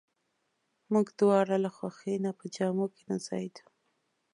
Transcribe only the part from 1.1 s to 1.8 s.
دواړه له